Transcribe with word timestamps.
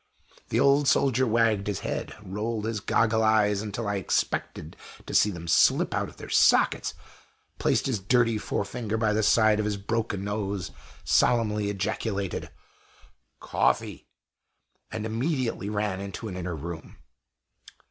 The 0.49 0.59
old 0.59 0.87
soldier 0.87 1.27
wagged 1.27 1.67
his 1.67 1.81
head, 1.81 2.15
rolled 2.23 2.65
his 2.65 2.79
goggle 2.79 3.21
eyes, 3.23 3.61
until 3.61 3.87
I 3.87 3.97
expected 3.97 4.75
to 5.05 5.13
see 5.13 5.29
them 5.29 5.47
slip 5.47 5.93
out 5.93 6.09
of 6.09 6.17
their 6.17 6.27
sockets; 6.27 6.95
placed 7.59 7.85
his 7.85 7.99
dirty 7.99 8.39
forefinger 8.39 8.97
by 8.97 9.13
the 9.13 9.21
side 9.21 9.59
of 9.59 9.65
his 9.65 9.77
broken 9.77 10.23
nose; 10.23 10.71
solemnly 11.03 11.69
ejaculated 11.69 12.49
"Coffee!" 13.39 14.07
and 14.89 15.05
immediately 15.05 15.69
ran 15.69 15.99
off 15.99 16.05
into 16.05 16.27
an 16.27 16.35
inner 16.35 16.55
room. 16.55 16.97